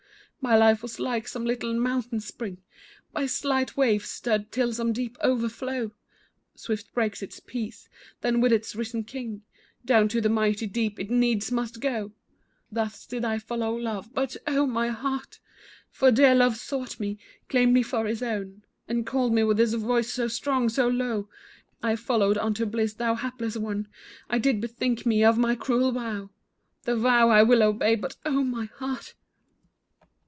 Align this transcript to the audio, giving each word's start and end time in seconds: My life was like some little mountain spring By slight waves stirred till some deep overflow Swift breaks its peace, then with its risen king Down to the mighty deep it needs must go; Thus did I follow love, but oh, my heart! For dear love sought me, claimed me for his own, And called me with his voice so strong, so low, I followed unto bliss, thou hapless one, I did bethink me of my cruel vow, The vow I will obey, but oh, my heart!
My 0.43 0.57
life 0.57 0.81
was 0.81 0.99
like 0.99 1.27
some 1.27 1.45
little 1.45 1.71
mountain 1.75 2.19
spring 2.19 2.63
By 3.13 3.27
slight 3.27 3.77
waves 3.77 4.09
stirred 4.09 4.51
till 4.51 4.73
some 4.73 4.91
deep 4.91 5.15
overflow 5.21 5.91
Swift 6.55 6.91
breaks 6.95 7.21
its 7.21 7.39
peace, 7.39 7.87
then 8.21 8.41
with 8.41 8.51
its 8.51 8.75
risen 8.75 9.03
king 9.03 9.43
Down 9.85 10.07
to 10.09 10.19
the 10.19 10.29
mighty 10.29 10.65
deep 10.65 10.99
it 10.99 11.11
needs 11.11 11.51
must 11.51 11.79
go; 11.79 12.11
Thus 12.71 13.05
did 13.05 13.23
I 13.23 13.37
follow 13.37 13.75
love, 13.75 14.15
but 14.15 14.35
oh, 14.47 14.65
my 14.65 14.87
heart! 14.87 15.37
For 15.91 16.09
dear 16.09 16.33
love 16.33 16.57
sought 16.57 16.99
me, 16.99 17.19
claimed 17.47 17.73
me 17.75 17.83
for 17.83 18.07
his 18.07 18.23
own, 18.23 18.63
And 18.87 19.05
called 19.05 19.35
me 19.35 19.43
with 19.43 19.59
his 19.59 19.75
voice 19.75 20.11
so 20.11 20.27
strong, 20.27 20.69
so 20.69 20.87
low, 20.87 21.29
I 21.83 21.95
followed 21.95 22.39
unto 22.39 22.65
bliss, 22.65 22.95
thou 22.95 23.13
hapless 23.13 23.57
one, 23.57 23.89
I 24.27 24.39
did 24.39 24.59
bethink 24.59 25.05
me 25.05 25.23
of 25.23 25.37
my 25.37 25.53
cruel 25.53 25.91
vow, 25.91 26.31
The 26.85 26.95
vow 26.95 27.29
I 27.29 27.43
will 27.43 27.61
obey, 27.61 27.93
but 27.93 28.15
oh, 28.25 28.43
my 28.43 28.65
heart! 28.65 29.13